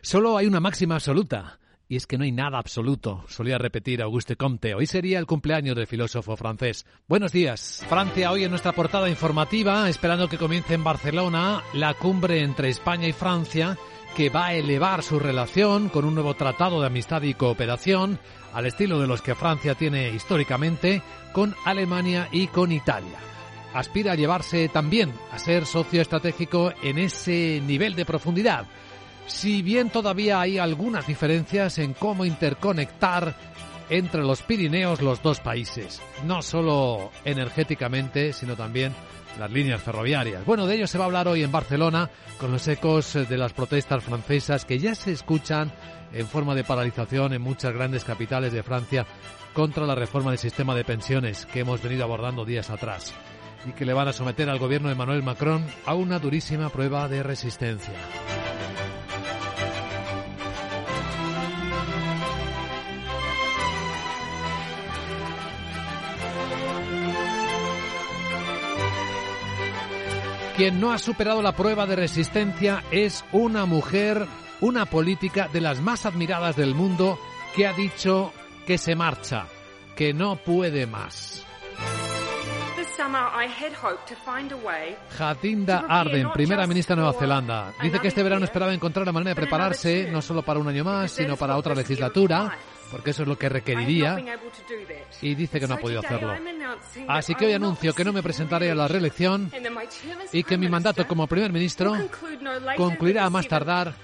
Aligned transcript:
Solo 0.00 0.36
hay 0.36 0.46
una 0.46 0.60
máxima 0.60 0.94
absoluta. 0.94 1.58
Y 1.90 1.96
es 1.96 2.06
que 2.06 2.18
no 2.18 2.24
hay 2.24 2.32
nada 2.32 2.58
absoluto, 2.58 3.24
solía 3.28 3.56
repetir 3.56 4.02
Auguste 4.02 4.36
Comte. 4.36 4.74
Hoy 4.74 4.86
sería 4.86 5.18
el 5.18 5.26
cumpleaños 5.26 5.74
del 5.74 5.86
filósofo 5.86 6.36
francés. 6.36 6.84
Buenos 7.08 7.32
días. 7.32 7.82
Francia 7.88 8.30
hoy 8.30 8.44
en 8.44 8.50
nuestra 8.50 8.72
portada 8.72 9.08
informativa, 9.08 9.88
esperando 9.88 10.28
que 10.28 10.36
comience 10.36 10.74
en 10.74 10.84
Barcelona 10.84 11.62
la 11.72 11.94
cumbre 11.94 12.42
entre 12.42 12.68
España 12.68 13.08
y 13.08 13.12
Francia, 13.12 13.78
que 14.14 14.28
va 14.28 14.48
a 14.48 14.54
elevar 14.54 15.02
su 15.02 15.18
relación 15.18 15.88
con 15.88 16.04
un 16.04 16.14
nuevo 16.14 16.34
tratado 16.34 16.80
de 16.80 16.88
amistad 16.88 17.22
y 17.22 17.32
cooperación, 17.32 18.20
al 18.52 18.66
estilo 18.66 19.00
de 19.00 19.06
los 19.06 19.22
que 19.22 19.34
Francia 19.34 19.74
tiene 19.74 20.10
históricamente 20.10 21.02
con 21.32 21.56
Alemania 21.64 22.28
y 22.30 22.48
con 22.48 22.70
Italia. 22.70 23.18
Aspira 23.72 24.12
a 24.12 24.16
llevarse 24.16 24.68
también 24.68 25.10
a 25.32 25.38
ser 25.38 25.64
socio 25.64 26.02
estratégico 26.02 26.72
en 26.82 26.98
ese 26.98 27.62
nivel 27.66 27.96
de 27.96 28.04
profundidad 28.04 28.66
si 29.28 29.62
bien 29.62 29.90
todavía 29.90 30.40
hay 30.40 30.58
algunas 30.58 31.06
diferencias 31.06 31.78
en 31.78 31.94
cómo 31.94 32.24
interconectar 32.24 33.34
entre 33.90 34.22
los 34.22 34.42
Pirineos 34.42 35.00
los 35.00 35.22
dos 35.22 35.40
países, 35.40 36.02
no 36.24 36.42
solo 36.42 37.10
energéticamente, 37.24 38.32
sino 38.32 38.56
también 38.56 38.92
las 39.38 39.50
líneas 39.50 39.80
ferroviarias. 39.80 40.44
Bueno, 40.44 40.66
de 40.66 40.74
ello 40.74 40.86
se 40.86 40.98
va 40.98 41.04
a 41.04 41.06
hablar 41.06 41.28
hoy 41.28 41.42
en 41.42 41.52
Barcelona 41.52 42.10
con 42.38 42.50
los 42.50 42.66
ecos 42.66 43.14
de 43.14 43.38
las 43.38 43.52
protestas 43.52 44.02
francesas 44.02 44.64
que 44.64 44.78
ya 44.78 44.94
se 44.94 45.12
escuchan 45.12 45.72
en 46.12 46.26
forma 46.26 46.54
de 46.54 46.64
paralización 46.64 47.32
en 47.32 47.42
muchas 47.42 47.72
grandes 47.72 48.04
capitales 48.04 48.52
de 48.52 48.62
Francia 48.62 49.06
contra 49.52 49.86
la 49.86 49.94
reforma 49.94 50.30
del 50.30 50.38
sistema 50.38 50.74
de 50.74 50.84
pensiones 50.84 51.46
que 51.46 51.60
hemos 51.60 51.82
venido 51.82 52.04
abordando 52.04 52.44
días 52.44 52.70
atrás 52.70 53.14
y 53.66 53.72
que 53.72 53.84
le 53.84 53.92
van 53.92 54.08
a 54.08 54.12
someter 54.12 54.48
al 54.48 54.58
gobierno 54.58 54.88
de 54.88 54.94
Emmanuel 54.94 55.22
Macron 55.22 55.64
a 55.84 55.94
una 55.94 56.18
durísima 56.18 56.70
prueba 56.70 57.08
de 57.08 57.22
resistencia. 57.22 57.94
Quien 70.58 70.80
no 70.80 70.90
ha 70.90 70.98
superado 70.98 71.40
la 71.40 71.52
prueba 71.52 71.86
de 71.86 71.94
resistencia 71.94 72.82
es 72.90 73.24
una 73.30 73.64
mujer, 73.64 74.26
una 74.60 74.86
política 74.86 75.46
de 75.52 75.60
las 75.60 75.80
más 75.80 76.04
admiradas 76.04 76.56
del 76.56 76.74
mundo, 76.74 77.16
que 77.54 77.68
ha 77.68 77.72
dicho 77.74 78.32
que 78.66 78.76
se 78.76 78.96
marcha, 78.96 79.46
que 79.94 80.12
no 80.12 80.34
puede 80.34 80.88
más. 80.88 81.46
Jacinda 85.16 85.84
Arden, 85.88 86.32
primera 86.32 86.66
ministra 86.66 86.96
de 86.96 87.02
Nueva 87.02 87.16
Zelanda, 87.16 87.72
dice 87.80 88.00
que 88.00 88.08
este 88.08 88.24
verano 88.24 88.44
esperaba 88.44 88.74
encontrar 88.74 89.06
la 89.06 89.12
manera 89.12 89.30
de 89.30 89.36
prepararse 89.36 90.10
no 90.10 90.20
solo 90.20 90.42
para 90.42 90.58
un 90.58 90.66
año 90.66 90.82
más, 90.82 91.12
sino 91.12 91.36
para 91.36 91.56
otra 91.56 91.76
legislatura, 91.76 92.58
porque 92.90 93.10
eso 93.10 93.22
es 93.22 93.28
lo 93.28 93.38
que 93.38 93.48
requeriría, 93.48 94.16
y 95.22 95.34
dice 95.34 95.60
que 95.60 95.68
no 95.68 95.74
ha 95.74 95.78
podido 95.78 96.00
hacerlo. 96.00 96.34
Así 97.06 97.34
que 97.34 97.46
hoy 97.46 97.52
anuncio 97.52 97.94
que 97.94 98.04
no 98.04 98.12
me 98.12 98.22
presentaré 98.22 98.70
a 98.70 98.74
la 98.74 98.88
reelección 98.88 99.50
y 100.32 100.42
que 100.42 100.58
mi 100.58 100.68
mandato 100.68 101.06
como 101.06 101.26
primer 101.26 101.52
ministro 101.52 101.94
concluirá 102.76 103.24
a 103.24 103.30
más 103.30 103.48
tardar 103.48 103.94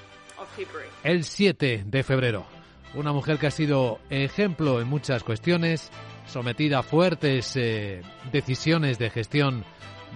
el 1.02 1.24
7 1.24 1.84
de 1.86 2.02
febrero. 2.02 2.46
Una 2.94 3.12
mujer 3.12 3.38
que 3.38 3.48
ha 3.48 3.50
sido 3.50 3.98
ejemplo 4.08 4.80
en 4.80 4.88
muchas 4.88 5.24
cuestiones, 5.24 5.90
sometida 6.26 6.78
a 6.78 6.82
fuertes 6.82 7.56
eh, 7.56 8.02
decisiones 8.30 8.98
de 8.98 9.10
gestión 9.10 9.64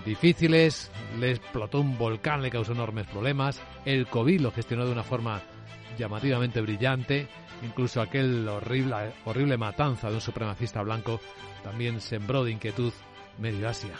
difíciles, 0.04 0.90
le 1.18 1.32
explotó 1.32 1.80
un 1.80 1.98
volcán, 1.98 2.42
le 2.42 2.50
causó 2.50 2.72
enormes 2.72 3.06
problemas, 3.06 3.60
el 3.84 4.06
COVID 4.06 4.40
lo 4.40 4.52
gestionó 4.52 4.86
de 4.86 4.92
una 4.92 5.02
forma 5.02 5.42
llamativamente 5.98 6.60
brillante, 6.60 7.28
incluso 7.62 8.00
aquel 8.00 8.46
horrible, 8.48 9.12
horrible 9.24 9.56
matanza 9.56 10.08
de 10.08 10.14
un 10.14 10.20
supremacista 10.20 10.82
blanco 10.82 11.20
también 11.64 12.00
sembró 12.00 12.44
de 12.44 12.52
inquietud 12.52 12.92
medio 13.38 13.68
Asia. 13.68 13.94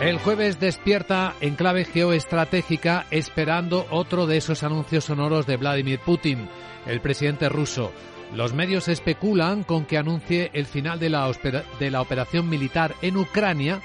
El 0.00 0.18
jueves 0.18 0.60
despierta 0.60 1.34
en 1.40 1.56
clave 1.56 1.84
geoestratégica 1.84 3.06
esperando 3.10 3.84
otro 3.90 4.28
de 4.28 4.36
esos 4.36 4.62
anuncios 4.62 5.06
sonoros 5.06 5.44
de 5.44 5.56
Vladimir 5.56 5.98
Putin, 5.98 6.48
el 6.86 7.00
presidente 7.00 7.48
ruso. 7.48 7.92
Los 8.32 8.54
medios 8.54 8.86
especulan 8.86 9.64
con 9.64 9.86
que 9.86 9.98
anuncie 9.98 10.50
el 10.52 10.66
final 10.66 11.00
de 11.00 11.10
la, 11.10 12.00
operación 12.00 12.48
militar 12.48 12.94
en 13.02 13.16
Ucrania, 13.16 13.80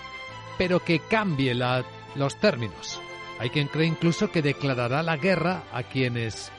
pero 0.60 0.82
que 0.82 1.00
cambie 1.00 1.56
los 1.56 2.36
términos. 2.40 3.02
Hay 3.40 3.50
quien 3.50 3.68
cree 3.68 3.88
incluso 3.88 4.30
que 4.30 4.44
declarará 4.44 5.02
la 5.02 5.18
guerra 5.18 5.64
a 5.74 5.82
quienes 5.82 6.52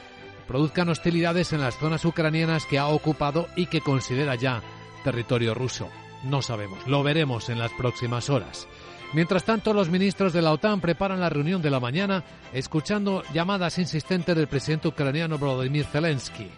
produzcan 0.48 0.88
hostilidades 0.88 1.52
en 1.52 1.60
las 1.60 1.78
zonas 1.78 2.04
ucranianas 2.04 2.66
que 2.66 2.80
ha 2.80 2.88
ocupado 2.88 3.46
y 3.54 3.66
que 3.66 3.80
considera 3.80 4.34
ya 4.34 4.62
territorio 5.04 5.54
ruso. 5.54 5.88
No 6.24 6.42
sabemos, 6.42 6.84
lo 6.88 7.04
veremos 7.04 7.50
en 7.50 7.60
las 7.60 7.70
próximas 7.72 8.30
horas. 8.30 8.66
Mientras 9.14 9.44
tanto, 9.44 9.72
los 9.72 9.88
ministros 9.90 10.32
de 10.32 10.42
la 10.42 10.50
OTAN 10.50 10.80
preparan 10.80 11.20
la 11.20 11.30
reunión 11.30 11.62
de 11.62 11.70
la 11.70 11.78
mañana 11.78 12.24
escuchando 12.52 13.22
llamadas 13.32 13.78
insistentes 13.78 14.34
del 14.34 14.48
presidente 14.48 14.88
ucraniano 14.88 15.38
Volodymyr 15.38 15.86
Zelensky, 15.86 16.50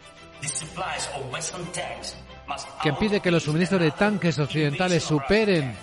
que 2.82 2.92
pide 2.94 3.20
que 3.20 3.30
los 3.30 3.42
suministros 3.42 3.82
de 3.82 3.90
tanques 3.90 4.38
occidentales 4.38 5.04
superen 5.04 5.76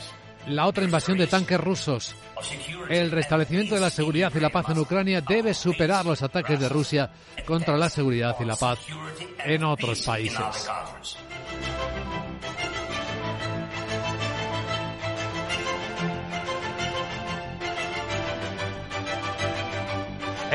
la 0.48 0.66
otra 0.66 0.84
invasión 0.84 1.16
de 1.16 1.28
tanques 1.28 1.60
rusos. 1.60 2.16
El 2.90 3.12
restablecimiento 3.12 3.76
de 3.76 3.82
la 3.82 3.92
seguridad 3.92 4.32
y 4.34 4.40
la 4.40 4.50
paz 4.50 4.66
en 4.70 4.80
Ucrania 4.80 5.22
debe 5.22 5.54
superar 5.54 6.04
los 6.06 6.24
ataques 6.24 6.60
de 6.60 6.70
Rusia 6.70 7.12
contra 7.46 7.78
la 7.78 7.90
seguridad 7.90 8.36
y 8.40 8.46
la 8.46 8.56
paz 8.56 8.80
en 9.46 9.64
otros 9.64 10.02
países. 10.02 10.70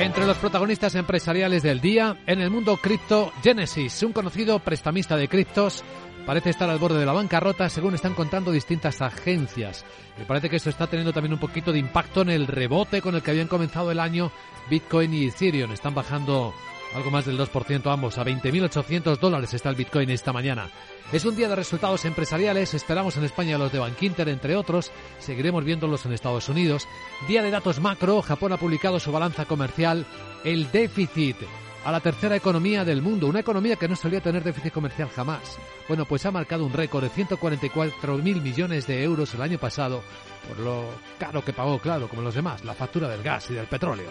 Entre 0.00 0.26
los 0.26 0.38
protagonistas 0.38 0.94
empresariales 0.94 1.64
del 1.64 1.80
día, 1.80 2.16
en 2.24 2.40
el 2.40 2.50
mundo 2.50 2.76
cripto, 2.76 3.32
Genesis, 3.42 4.04
un 4.04 4.12
conocido 4.12 4.60
prestamista 4.60 5.16
de 5.16 5.26
criptos, 5.26 5.82
parece 6.24 6.50
estar 6.50 6.70
al 6.70 6.78
borde 6.78 7.00
de 7.00 7.04
la 7.04 7.12
bancarrota, 7.12 7.68
según 7.68 7.96
están 7.96 8.14
contando 8.14 8.52
distintas 8.52 9.02
agencias. 9.02 9.84
Me 10.16 10.24
parece 10.24 10.48
que 10.48 10.54
esto 10.54 10.70
está 10.70 10.86
teniendo 10.86 11.12
también 11.12 11.32
un 11.32 11.40
poquito 11.40 11.72
de 11.72 11.80
impacto 11.80 12.22
en 12.22 12.30
el 12.30 12.46
rebote 12.46 13.02
con 13.02 13.16
el 13.16 13.22
que 13.22 13.32
habían 13.32 13.48
comenzado 13.48 13.90
el 13.90 13.98
año 13.98 14.30
Bitcoin 14.70 15.12
y 15.12 15.26
Ethereum. 15.26 15.72
Están 15.72 15.96
bajando 15.96 16.54
algo 16.94 17.10
más 17.10 17.26
del 17.26 17.38
2% 17.38 17.92
ambos. 17.92 18.18
A 18.18 18.24
20.800 18.24 19.18
dólares 19.18 19.54
está 19.54 19.68
el 19.68 19.76
Bitcoin 19.76 20.10
esta 20.10 20.32
mañana. 20.32 20.70
Es 21.12 21.24
un 21.24 21.36
día 21.36 21.48
de 21.48 21.56
resultados 21.56 22.04
empresariales. 22.04 22.74
Esperamos 22.74 23.16
en 23.16 23.24
España 23.24 23.58
los 23.58 23.72
de 23.72 23.78
Bankinter, 23.78 24.28
entre 24.28 24.56
otros. 24.56 24.90
Seguiremos 25.18 25.64
viéndolos 25.64 26.04
en 26.06 26.12
Estados 26.12 26.48
Unidos. 26.48 26.86
Día 27.26 27.42
de 27.42 27.50
datos 27.50 27.80
macro. 27.80 28.22
Japón 28.22 28.52
ha 28.52 28.58
publicado 28.58 29.00
su 29.00 29.12
balanza 29.12 29.44
comercial. 29.44 30.06
El 30.44 30.70
déficit 30.70 31.36
a 31.84 31.92
la 31.92 32.00
tercera 32.00 32.36
economía 32.36 32.84
del 32.84 33.02
mundo. 33.02 33.26
Una 33.26 33.40
economía 33.40 33.76
que 33.76 33.88
no 33.88 33.96
solía 33.96 34.20
tener 34.20 34.42
déficit 34.42 34.72
comercial 34.72 35.08
jamás. 35.08 35.58
Bueno, 35.88 36.04
pues 36.04 36.26
ha 36.26 36.30
marcado 36.30 36.66
un 36.66 36.72
récord 36.72 37.04
de 37.04 37.10
144.000 37.10 38.22
millones 38.42 38.86
de 38.86 39.02
euros 39.02 39.32
el 39.34 39.42
año 39.42 39.58
pasado. 39.58 40.02
Por 40.48 40.58
lo 40.58 40.84
caro 41.18 41.44
que 41.44 41.52
pagó, 41.52 41.78
claro, 41.78 42.08
como 42.08 42.22
los 42.22 42.34
demás, 42.34 42.64
la 42.64 42.74
factura 42.74 43.08
del 43.08 43.22
gas 43.22 43.50
y 43.50 43.54
del 43.54 43.66
petróleo. 43.66 44.08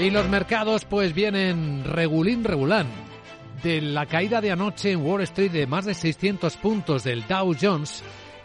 Y 0.00 0.08
los 0.08 0.26
mercados 0.30 0.86
pues 0.86 1.14
vienen 1.14 1.84
regulín 1.84 2.42
regulán. 2.42 2.86
De 3.62 3.82
la 3.82 4.06
caída 4.06 4.40
de 4.40 4.50
anoche 4.50 4.92
en 4.92 5.04
Wall 5.04 5.20
Street 5.20 5.50
de 5.50 5.66
más 5.66 5.84
de 5.84 5.92
600 5.92 6.56
puntos 6.56 7.04
del 7.04 7.26
Dow 7.26 7.54
Jones, 7.60 8.02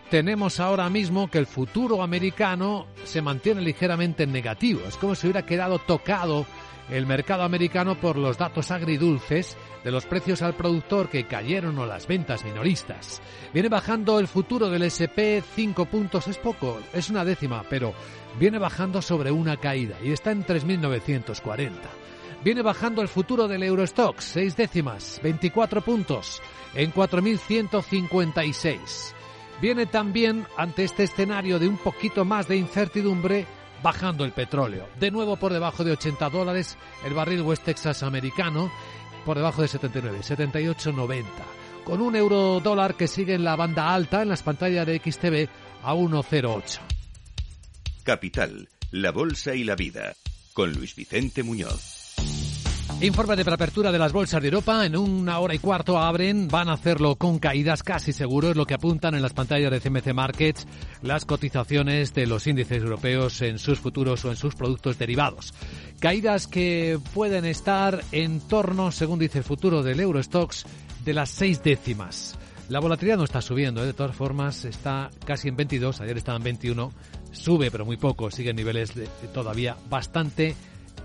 tenemos 0.09 0.59
ahora 0.59 0.89
mismo 0.89 1.29
que 1.29 1.37
el 1.37 1.45
futuro 1.45 2.03
americano 2.03 2.87
se 3.05 3.21
mantiene 3.21 3.61
ligeramente 3.61 4.27
negativo. 4.27 4.81
Es 4.85 4.97
como 4.97 5.15
si 5.15 5.27
hubiera 5.27 5.45
quedado 5.45 5.79
tocado 5.79 6.45
el 6.89 7.05
mercado 7.05 7.43
americano 7.43 7.95
por 7.95 8.17
los 8.17 8.37
datos 8.37 8.71
agridulces 8.71 9.57
de 9.83 9.91
los 9.91 10.05
precios 10.05 10.41
al 10.41 10.55
productor 10.55 11.09
que 11.09 11.25
cayeron 11.25 11.77
o 11.79 11.85
las 11.85 12.07
ventas 12.07 12.45
minoristas. 12.45 13.21
Viene 13.53 13.69
bajando 13.69 14.19
el 14.19 14.27
futuro 14.27 14.69
del 14.69 14.83
SP 14.83 15.39
5 15.41 15.85
puntos, 15.85 16.27
es 16.27 16.37
poco, 16.37 16.79
es 16.93 17.09
una 17.09 17.25
décima, 17.25 17.63
pero 17.69 17.93
viene 18.39 18.59
bajando 18.59 19.01
sobre 19.01 19.31
una 19.31 19.57
caída 19.57 19.97
y 20.03 20.11
está 20.11 20.31
en 20.31 20.45
3.940. 20.45 21.71
Viene 22.43 22.61
bajando 22.61 23.01
el 23.01 23.07
futuro 23.07 23.47
del 23.47 23.63
Eurostox, 23.63 24.23
seis 24.23 24.55
décimas, 24.55 25.19
24 25.23 25.81
puntos, 25.81 26.43
en 26.75 26.93
4.156. 26.93 29.15
Viene 29.61 29.87
también, 29.87 30.45
ante 30.55 30.83
este 30.83 31.01
escenario 31.03 31.57
de 31.57 31.67
un 31.67 31.77
poquito 31.77 32.23
más 32.23 32.47
de 32.47 32.57
incertidumbre, 32.57 33.47
bajando 33.85 34.25
el 34.25 34.31
petróleo. 34.31 34.89
De 34.99 35.11
nuevo 35.11 35.37
por 35.37 35.53
debajo 35.53 35.83
de 35.83 35.91
80 35.91 36.31
dólares 36.31 36.75
el 37.05 37.13
barril 37.13 37.43
West 37.43 37.65
Texas 37.65 38.01
americano, 38.01 38.71
por 39.23 39.37
debajo 39.37 39.61
de 39.61 39.67
79, 39.67 40.21
78,90. 40.23 41.23
Con 41.83 42.01
un 42.01 42.15
euro 42.15 42.59
dólar 42.61 42.95
que 42.95 43.07
sigue 43.07 43.35
en 43.35 43.43
la 43.43 43.55
banda 43.55 43.93
alta 43.93 44.23
en 44.23 44.29
las 44.29 44.41
pantallas 44.41 44.87
de 44.87 44.97
XTV 44.97 45.47
a 45.83 45.93
1,08. 45.93 46.79
Capital, 48.03 48.69
la 48.89 49.11
bolsa 49.11 49.53
y 49.53 49.63
la 49.63 49.75
vida. 49.75 50.15
Con 50.53 50.73
Luis 50.73 50.95
Vicente 50.95 51.43
Muñoz. 51.43 51.94
Informe 53.01 53.35
de 53.35 53.43
preapertura 53.43 53.91
de 53.91 53.99
las 53.99 54.13
bolsas 54.13 54.41
de 54.41 54.47
Europa. 54.47 54.85
En 54.85 54.95
una 54.95 55.39
hora 55.39 55.53
y 55.53 55.59
cuarto 55.59 55.97
abren. 55.97 56.47
Van 56.47 56.69
a 56.69 56.73
hacerlo 56.73 57.17
con 57.17 57.39
caídas 57.39 57.83
casi 57.83 58.13
seguro. 58.13 58.53
Lo 58.53 58.65
que 58.65 58.73
apuntan 58.73 59.15
en 59.15 59.21
las 59.21 59.33
pantallas 59.33 59.69
de 59.69 59.81
CMC 59.81 60.13
Markets 60.13 60.65
las 61.01 61.25
cotizaciones 61.25 62.13
de 62.13 62.25
los 62.25 62.47
índices 62.47 62.81
europeos 62.81 63.41
en 63.41 63.59
sus 63.59 63.79
futuros 63.79 64.23
o 64.23 64.29
en 64.29 64.37
sus 64.37 64.55
productos 64.55 64.97
derivados. 64.97 65.53
Caídas 65.99 66.47
que 66.47 66.97
pueden 67.13 67.43
estar 67.43 68.01
en 68.13 68.39
torno, 68.39 68.91
según 68.91 69.19
dice 69.19 69.39
el 69.39 69.43
futuro 69.43 69.83
del 69.83 69.99
Eurostox, 69.99 70.65
de 71.03 71.13
las 71.13 71.29
seis 71.29 71.61
décimas. 71.61 72.39
La 72.69 72.79
volatilidad 72.79 73.17
no 73.17 73.25
está 73.25 73.41
subiendo, 73.41 73.83
¿eh? 73.83 73.87
de 73.87 73.93
todas 73.93 74.15
formas 74.15 74.65
está 74.65 75.11
casi 75.23 75.49
en 75.49 75.55
22, 75.55 76.01
ayer 76.01 76.17
estaba 76.17 76.37
en 76.37 76.45
21, 76.45 76.91
sube 77.31 77.69
pero 77.69 77.85
muy 77.85 77.97
poco, 77.97 78.31
sigue 78.31 78.49
en 78.49 78.55
niveles 78.55 78.93
todavía 79.31 79.77
bastante 79.87 80.55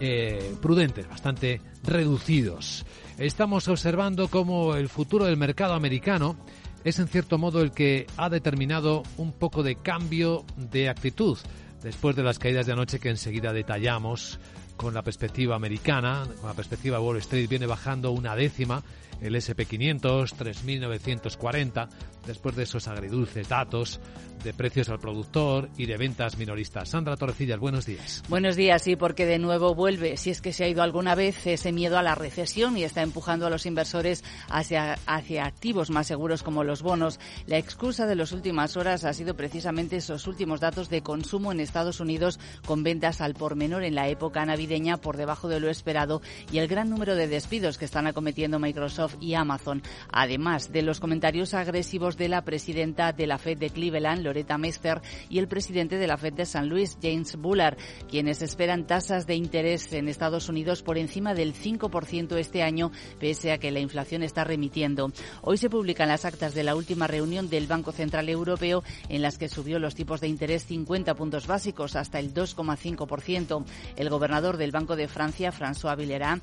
eh, 0.00 0.54
prudentes, 0.60 1.08
bastante 1.08 1.60
reducidos. 1.84 2.84
Estamos 3.18 3.68
observando 3.68 4.28
cómo 4.28 4.74
el 4.74 4.88
futuro 4.88 5.26
del 5.26 5.36
mercado 5.36 5.74
americano 5.74 6.36
es 6.84 6.98
en 6.98 7.08
cierto 7.08 7.38
modo 7.38 7.60
el 7.60 7.72
que 7.72 8.06
ha 8.16 8.30
determinado 8.30 9.02
un 9.18 9.32
poco 9.32 9.62
de 9.62 9.76
cambio 9.76 10.44
de 10.56 10.88
actitud 10.88 11.38
después 11.82 12.16
de 12.16 12.22
las 12.22 12.38
caídas 12.38 12.66
de 12.66 12.72
anoche 12.72 12.98
que 12.98 13.10
enseguida 13.10 13.52
detallamos 13.52 14.38
con 14.76 14.94
la 14.94 15.02
perspectiva 15.02 15.56
americana, 15.56 16.26
con 16.40 16.48
la 16.48 16.54
perspectiva 16.54 17.00
Wall 17.00 17.18
Street 17.18 17.48
viene 17.48 17.66
bajando 17.66 18.12
una 18.12 18.34
décima, 18.34 18.82
el 19.20 19.34
SP500 19.34 20.34
3.940 20.34 21.88
después 22.26 22.56
de 22.56 22.62
esos 22.64 22.88
agridulces 22.88 23.48
datos 23.48 24.00
de 24.42 24.54
precios 24.54 24.88
al 24.88 24.98
productor 24.98 25.68
y 25.76 25.86
de 25.86 25.96
ventas 25.96 26.38
minoristas. 26.38 26.88
Sandra 26.88 27.16
Torrecillas, 27.16 27.58
buenos 27.58 27.84
días. 27.84 28.22
Buenos 28.28 28.56
días, 28.56 28.82
sí, 28.82 28.96
porque 28.96 29.26
de 29.26 29.38
nuevo 29.38 29.74
vuelve, 29.74 30.16
si 30.16 30.30
es 30.30 30.40
que 30.40 30.52
se 30.52 30.64
ha 30.64 30.68
ido 30.68 30.82
alguna 30.82 31.14
vez, 31.14 31.46
ese 31.46 31.72
miedo 31.72 31.98
a 31.98 32.02
la 32.02 32.14
recesión 32.14 32.76
y 32.78 32.84
está 32.84 33.02
empujando 33.02 33.46
a 33.46 33.50
los 33.50 33.66
inversores 33.66 34.24
hacia, 34.48 34.98
hacia 35.06 35.44
activos 35.44 35.90
más 35.90 36.06
seguros 36.06 36.42
como 36.42 36.64
los 36.64 36.82
bonos. 36.82 37.20
La 37.46 37.58
excusa 37.58 38.06
de 38.06 38.16
las 38.16 38.32
últimas 38.32 38.76
horas 38.76 39.04
ha 39.04 39.12
sido 39.12 39.36
precisamente 39.36 39.96
esos 39.96 40.26
últimos 40.26 40.60
datos 40.60 40.88
de 40.88 41.02
consumo 41.02 41.52
en 41.52 41.60
Estados 41.60 42.00
Unidos 42.00 42.40
con 42.64 42.82
ventas 42.82 43.20
al 43.20 43.34
por 43.34 43.56
menor 43.56 43.84
en 43.84 43.94
la 43.94 44.08
época 44.08 44.44
navideña 44.46 44.96
por 44.96 45.16
debajo 45.16 45.48
de 45.48 45.60
lo 45.60 45.68
esperado 45.68 46.22
y 46.50 46.58
el 46.58 46.68
gran 46.68 46.88
número 46.88 47.14
de 47.14 47.28
despidos 47.28 47.76
que 47.76 47.84
están 47.84 48.06
acometiendo 48.06 48.58
Microsoft 48.58 49.09
y 49.20 49.34
Amazon. 49.34 49.82
Además 50.10 50.72
de 50.72 50.82
los 50.82 51.00
comentarios 51.00 51.54
agresivos 51.54 52.16
de 52.16 52.28
la 52.28 52.42
presidenta 52.42 53.12
de 53.12 53.26
la 53.26 53.38
Fed 53.38 53.58
de 53.58 53.70
Cleveland, 53.70 54.22
Loretta 54.22 54.58
Mester, 54.58 55.00
y 55.28 55.38
el 55.38 55.48
presidente 55.48 55.96
de 55.96 56.06
la 56.06 56.16
Fed 56.16 56.34
de 56.34 56.46
San 56.46 56.68
Luis, 56.68 56.98
James 57.02 57.36
Bullard, 57.36 57.76
quienes 58.08 58.42
esperan 58.42 58.86
tasas 58.86 59.26
de 59.26 59.34
interés 59.34 59.92
en 59.92 60.08
Estados 60.08 60.48
Unidos 60.48 60.82
por 60.82 60.98
encima 60.98 61.34
del 61.34 61.54
5% 61.54 62.36
este 62.36 62.62
año, 62.62 62.92
pese 63.18 63.52
a 63.52 63.58
que 63.58 63.70
la 63.70 63.80
inflación 63.80 64.22
está 64.22 64.44
remitiendo. 64.44 65.12
Hoy 65.42 65.56
se 65.56 65.70
publican 65.70 66.08
las 66.08 66.24
actas 66.24 66.54
de 66.54 66.64
la 66.64 66.76
última 66.76 67.06
reunión 67.06 67.48
del 67.48 67.66
Banco 67.66 67.92
Central 67.92 68.28
Europeo 68.28 68.82
en 69.08 69.22
las 69.22 69.38
que 69.38 69.48
subió 69.48 69.78
los 69.78 69.94
tipos 69.94 70.20
de 70.20 70.28
interés 70.28 70.64
50 70.66 71.14
puntos 71.14 71.46
básicos 71.46 71.96
hasta 71.96 72.18
el 72.18 72.34
2,5%. 72.34 73.64
El 73.96 74.10
gobernador 74.10 74.56
del 74.56 74.70
Banco 74.70 74.96
de 74.96 75.08
Francia, 75.08 75.52
François 75.52 75.96
Villeroy, 75.96 76.40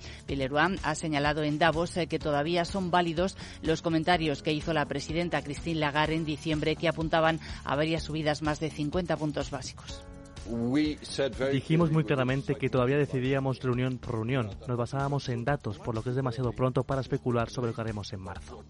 ha 0.84 0.96
señalado 0.96 1.44
en 1.44 1.60
Davos 1.60 1.96
eh, 1.98 2.08
que 2.08 2.20
todavía 2.20 2.57
son 2.66 2.92
válidos 2.92 3.38
los 3.62 3.82
comentarios 3.82 4.44
que 4.44 4.54
hizo 4.54 4.74
la 4.74 4.86
presidenta 4.86 5.42
Christine 5.42 5.80
Lagarde 5.80 6.16
en 6.16 6.26
diciembre 6.26 6.76
que 6.76 6.88
apuntaban 6.88 7.40
a 7.64 7.76
varias 7.76 8.04
subidas 8.04 8.42
más 8.42 8.60
de 8.60 8.70
50 8.70 9.18
puntos 9.18 9.52
básicos. 9.52 10.04
Dijimos 11.52 11.92
muy 11.92 12.06
claramente 12.06 12.56
que 12.56 12.70
todavía 12.70 12.98
decidíamos 12.98 13.62
reunión 13.62 13.98
por 13.98 14.16
reunión. 14.16 14.50
Nos 14.68 14.78
basábamos 14.78 15.28
en 15.30 15.44
datos, 15.44 15.78
por 15.78 15.94
lo 15.94 16.02
que 16.02 16.12
es 16.12 16.16
demasiado 16.16 16.54
pronto 16.54 16.84
para 16.84 17.02
especular 17.02 17.50
sobre 17.50 17.70
lo 17.70 17.76
que 17.76 17.82
haremos 17.82 18.14
en 18.14 18.22
marzo. 18.22 18.64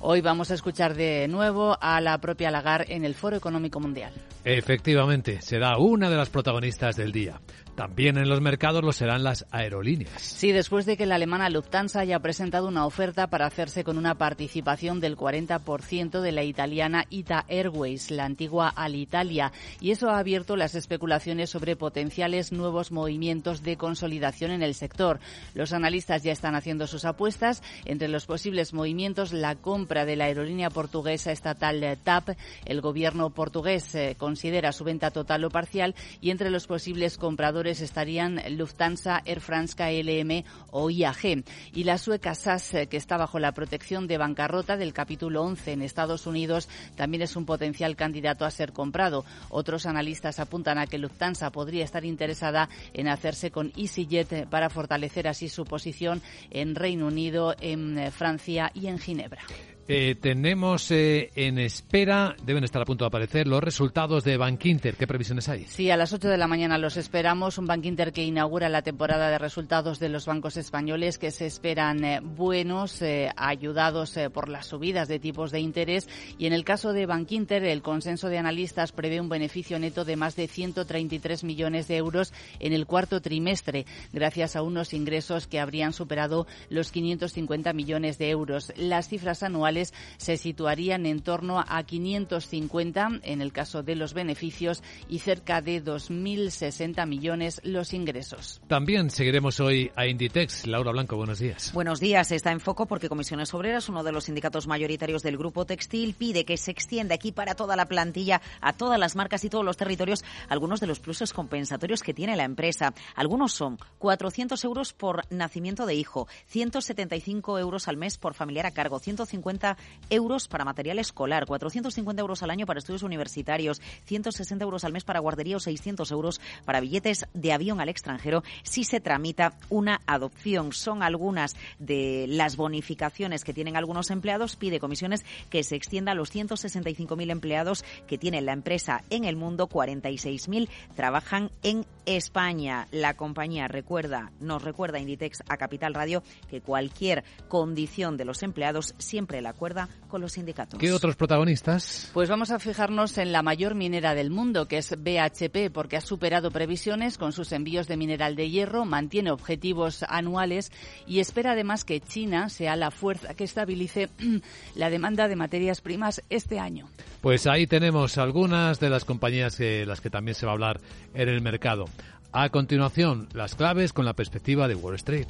Hoy 0.00 0.20
vamos 0.20 0.52
a 0.52 0.54
escuchar 0.54 0.94
de 0.94 1.26
nuevo 1.26 1.76
a 1.80 2.00
la 2.00 2.18
propia 2.18 2.52
Lagarde 2.52 2.94
en 2.94 3.04
el 3.04 3.16
Foro 3.16 3.36
Económico 3.36 3.80
Mundial. 3.80 4.12
Efectivamente, 4.44 5.42
será 5.42 5.76
una 5.76 6.08
de 6.08 6.16
las 6.16 6.30
protagonistas 6.30 6.94
del 6.94 7.10
día. 7.10 7.40
También 7.74 8.16
en 8.16 8.28
los 8.28 8.40
mercados 8.40 8.82
lo 8.82 8.92
serán 8.92 9.22
las 9.22 9.46
aerolíneas. 9.52 10.20
Sí, 10.20 10.50
después 10.50 10.84
de 10.84 10.96
que 10.96 11.06
la 11.06 11.14
alemana 11.14 11.48
Lufthansa 11.48 12.00
haya 12.00 12.18
presentado 12.18 12.66
una 12.66 12.86
oferta 12.86 13.28
para 13.28 13.46
hacerse 13.46 13.84
con 13.84 13.98
una 13.98 14.16
participación 14.16 14.98
del 14.98 15.16
40% 15.16 16.20
de 16.20 16.32
la 16.32 16.42
italiana 16.42 17.04
Ita 17.08 17.44
Airways, 17.48 18.10
la 18.10 18.24
antigua 18.24 18.68
Alitalia, 18.68 19.52
y 19.80 19.92
eso 19.92 20.10
ha 20.10 20.18
abierto 20.18 20.56
las 20.56 20.74
especulaciones 20.74 21.50
sobre 21.50 21.76
potenciales 21.76 22.50
nuevos 22.50 22.90
movimientos 22.90 23.62
de 23.62 23.76
consolidación 23.76 24.50
en 24.50 24.62
el 24.62 24.74
sector. 24.74 25.20
Los 25.54 25.72
analistas 25.72 26.24
ya 26.24 26.32
están 26.32 26.56
haciendo 26.56 26.88
sus 26.88 27.04
apuestas. 27.04 27.62
Entre 27.84 28.08
los 28.08 28.26
posibles 28.26 28.74
movimientos, 28.74 29.32
la 29.32 29.54
compra 29.54 29.87
de 29.88 30.16
la 30.16 30.24
aerolínea 30.24 30.70
portuguesa 30.70 31.32
estatal 31.32 31.98
TAP. 32.04 32.30
El 32.64 32.80
gobierno 32.80 33.30
portugués 33.30 33.94
eh, 33.94 34.16
considera 34.18 34.72
su 34.72 34.84
venta 34.84 35.10
total 35.10 35.44
o 35.44 35.50
parcial 35.50 35.94
y 36.20 36.30
entre 36.30 36.50
los 36.50 36.66
posibles 36.66 37.16
compradores 37.16 37.80
estarían 37.80 38.40
Lufthansa, 38.56 39.22
Air 39.24 39.40
France, 39.40 39.74
KLM 39.74 40.44
o 40.70 40.90
IAG. 40.90 41.44
Y 41.72 41.84
la 41.84 41.98
sueca 41.98 42.34
SAS, 42.34 42.74
eh, 42.74 42.86
que 42.86 42.96
está 42.96 43.16
bajo 43.16 43.38
la 43.38 43.52
protección 43.52 44.06
de 44.06 44.18
bancarrota 44.18 44.76
del 44.76 44.92
capítulo 44.92 45.42
11 45.42 45.72
en 45.72 45.82
Estados 45.82 46.26
Unidos, 46.26 46.68
también 46.96 47.22
es 47.22 47.36
un 47.36 47.46
potencial 47.46 47.96
candidato 47.96 48.44
a 48.44 48.50
ser 48.50 48.72
comprado. 48.72 49.24
Otros 49.48 49.86
analistas 49.86 50.38
apuntan 50.38 50.78
a 50.78 50.86
que 50.86 50.98
Lufthansa 50.98 51.50
podría 51.50 51.84
estar 51.84 52.04
interesada 52.04 52.68
en 52.92 53.08
hacerse 53.08 53.50
con 53.50 53.72
EasyJet 53.76 54.32
eh, 54.32 54.46
para 54.48 54.70
fortalecer 54.70 55.28
así 55.28 55.48
su 55.48 55.64
posición 55.64 56.22
en 56.50 56.74
Reino 56.74 57.06
Unido, 57.06 57.54
en 57.60 57.98
eh, 57.98 58.10
Francia 58.10 58.70
y 58.74 58.86
en 58.88 58.98
Ginebra. 58.98 59.42
Eh, 59.90 60.16
tenemos 60.20 60.90
eh, 60.90 61.30
en 61.34 61.58
espera, 61.58 62.36
deben 62.44 62.62
estar 62.62 62.82
a 62.82 62.84
punto 62.84 63.04
de 63.04 63.06
aparecer, 63.06 63.46
los 63.46 63.64
resultados 63.64 64.22
de 64.22 64.36
Bankinter. 64.36 64.96
¿Qué 64.96 65.06
previsiones 65.06 65.48
hay? 65.48 65.64
Sí, 65.64 65.90
a 65.90 65.96
las 65.96 66.12
8 66.12 66.28
de 66.28 66.36
la 66.36 66.46
mañana 66.46 66.76
los 66.76 66.98
esperamos. 66.98 67.56
Un 67.56 67.66
Bankinter 67.66 68.12
que 68.12 68.22
inaugura 68.22 68.68
la 68.68 68.82
temporada 68.82 69.30
de 69.30 69.38
resultados 69.38 69.98
de 69.98 70.10
los 70.10 70.26
bancos 70.26 70.58
españoles 70.58 71.16
que 71.16 71.30
se 71.30 71.46
esperan 71.46 72.04
eh, 72.04 72.20
buenos, 72.22 73.02
ayudados 73.36 74.18
por 74.34 74.50
las 74.50 74.66
subidas 74.66 75.08
de 75.08 75.20
tipos 75.20 75.52
de 75.52 75.60
interés. 75.60 76.06
Y 76.36 76.44
en 76.44 76.52
el 76.52 76.64
caso 76.64 76.92
de 76.92 77.06
Bankinter, 77.06 77.64
el 77.64 77.80
consenso 77.80 78.28
de 78.28 78.36
analistas 78.36 78.92
prevé 78.92 79.22
un 79.22 79.30
beneficio 79.30 79.78
neto 79.78 80.04
de 80.04 80.16
más 80.16 80.36
de 80.36 80.48
133 80.48 81.44
millones 81.44 81.88
de 81.88 81.96
euros 81.96 82.34
en 82.60 82.74
el 82.74 82.84
cuarto 82.84 83.22
trimestre, 83.22 83.86
gracias 84.12 84.54
a 84.54 84.60
unos 84.60 84.92
ingresos 84.92 85.46
que 85.46 85.60
habrían 85.60 85.94
superado 85.94 86.46
los 86.68 86.92
550 86.92 87.72
millones 87.72 88.18
de 88.18 88.28
euros. 88.28 88.70
Las 88.76 89.08
cifras 89.08 89.42
anuales 89.42 89.77
se 90.16 90.36
situarían 90.36 91.06
en 91.06 91.20
torno 91.20 91.64
a 91.66 91.82
550 91.82 93.20
en 93.22 93.40
el 93.42 93.52
caso 93.52 93.82
de 93.82 93.94
los 93.94 94.14
beneficios 94.14 94.82
y 95.08 95.20
cerca 95.20 95.60
de 95.60 95.82
2.060 95.82 97.06
millones 97.06 97.60
los 97.64 97.92
ingresos. 97.92 98.60
También 98.66 99.10
seguiremos 99.10 99.60
hoy 99.60 99.90
a 99.96 100.06
Inditex. 100.06 100.66
Laura 100.66 100.92
Blanco, 100.92 101.16
buenos 101.16 101.38
días. 101.38 101.72
Buenos 101.72 102.00
días. 102.00 102.32
Está 102.32 102.52
en 102.52 102.60
foco 102.60 102.86
porque 102.86 103.08
Comisiones 103.08 103.52
Obreras, 103.54 103.88
uno 103.88 104.02
de 104.02 104.12
los 104.12 104.24
sindicatos 104.24 104.66
mayoritarios 104.66 105.22
del 105.22 105.36
grupo 105.36 105.66
textil, 105.66 106.14
pide 106.14 106.44
que 106.44 106.56
se 106.56 106.70
extienda 106.70 107.14
aquí 107.14 107.32
para 107.32 107.54
toda 107.54 107.76
la 107.76 107.86
plantilla, 107.86 108.40
a 108.60 108.72
todas 108.72 108.98
las 108.98 109.16
marcas 109.16 109.44
y 109.44 109.50
todos 109.50 109.64
los 109.64 109.76
territorios, 109.76 110.24
algunos 110.48 110.80
de 110.80 110.86
los 110.86 111.00
pluses 111.00 111.32
compensatorios 111.32 112.02
que 112.02 112.14
tiene 112.14 112.36
la 112.36 112.44
empresa. 112.44 112.94
Algunos 113.14 113.52
son 113.52 113.78
400 113.98 114.62
euros 114.64 114.92
por 114.92 115.22
nacimiento 115.30 115.86
de 115.86 115.94
hijo, 115.94 116.28
175 116.46 117.58
euros 117.58 117.88
al 117.88 117.96
mes 117.96 118.18
por 118.18 118.34
familiar 118.34 118.66
a 118.66 118.70
cargo, 118.70 118.98
150 118.98 119.67
euros 120.10 120.48
para 120.48 120.64
material 120.64 120.98
escolar, 120.98 121.46
450 121.46 122.20
euros 122.20 122.42
al 122.42 122.50
año 122.50 122.66
para 122.66 122.78
estudios 122.78 123.02
universitarios, 123.02 123.80
160 124.04 124.64
euros 124.64 124.84
al 124.84 124.92
mes 124.92 125.04
para 125.04 125.20
guardería 125.20 125.56
o 125.56 125.60
600 125.60 126.10
euros 126.10 126.40
para 126.64 126.80
billetes 126.80 127.26
de 127.34 127.52
avión 127.52 127.80
al 127.80 127.88
extranjero 127.88 128.42
si 128.62 128.84
se 128.84 129.00
tramita 129.00 129.54
una 129.70 130.00
adopción. 130.06 130.72
Son 130.72 131.02
algunas 131.02 131.56
de 131.78 132.26
las 132.28 132.56
bonificaciones 132.56 133.44
que 133.44 133.54
tienen 133.54 133.76
algunos 133.76 134.10
empleados. 134.10 134.56
Pide 134.56 134.80
comisiones 134.80 135.24
que 135.50 135.62
se 135.62 135.76
extienda 135.76 136.12
a 136.12 136.14
los 136.14 136.34
165.000 136.34 137.30
empleados 137.30 137.84
que 138.06 138.18
tiene 138.18 138.40
la 138.40 138.52
empresa 138.52 139.02
en 139.10 139.24
el 139.24 139.36
mundo. 139.36 139.68
46.000 139.68 140.68
trabajan 140.94 141.50
en 141.62 141.86
España. 142.06 142.88
La 142.90 143.14
compañía 143.14 143.68
recuerda, 143.68 144.32
nos 144.40 144.62
recuerda 144.62 144.98
Inditex 144.98 145.42
a 145.48 145.56
Capital 145.56 145.94
Radio 145.94 146.22
que 146.48 146.60
cualquier 146.60 147.24
condición 147.48 148.16
de 148.16 148.24
los 148.24 148.42
empleados 148.42 148.94
siempre 148.98 149.40
la 149.42 149.52
cuerda 149.58 149.88
con 150.08 150.22
los 150.22 150.32
sindicatos. 150.32 150.78
¿Qué 150.80 150.92
otros 150.92 151.16
protagonistas? 151.16 152.10
Pues 152.14 152.30
vamos 152.30 152.50
a 152.50 152.58
fijarnos 152.58 153.18
en 153.18 153.32
la 153.32 153.42
mayor 153.42 153.74
minera 153.74 154.14
del 154.14 154.30
mundo, 154.30 154.66
que 154.66 154.78
es 154.78 154.96
BHP, 154.96 155.70
porque 155.72 155.98
ha 155.98 156.00
superado 156.00 156.50
previsiones 156.50 157.18
con 157.18 157.32
sus 157.32 157.52
envíos 157.52 157.88
de 157.88 157.98
mineral 157.98 158.36
de 158.36 158.48
hierro, 158.48 158.86
mantiene 158.86 159.30
objetivos 159.30 160.02
anuales 160.08 160.72
y 161.06 161.20
espera 161.20 161.52
además 161.52 161.84
que 161.84 162.00
China 162.00 162.48
sea 162.48 162.76
la 162.76 162.90
fuerza 162.90 163.34
que 163.34 163.44
estabilice 163.44 164.08
la 164.74 164.88
demanda 164.88 165.28
de 165.28 165.36
materias 165.36 165.80
primas 165.80 166.22
este 166.30 166.58
año. 166.58 166.88
Pues 167.20 167.46
ahí 167.46 167.66
tenemos 167.66 168.16
algunas 168.16 168.80
de 168.80 168.90
las 168.90 169.04
compañías 169.04 169.58
de 169.58 169.84
las 169.84 170.00
que 170.00 170.10
también 170.10 170.34
se 170.34 170.46
va 170.46 170.52
a 170.52 170.54
hablar 170.54 170.80
en 171.14 171.28
el 171.28 171.42
mercado. 171.42 171.86
A 172.32 172.50
continuación, 172.50 173.28
las 173.32 173.54
claves 173.54 173.92
con 173.92 174.04
la 174.04 174.12
perspectiva 174.12 174.68
de 174.68 174.74
Wall 174.74 174.94
Street. 174.96 175.28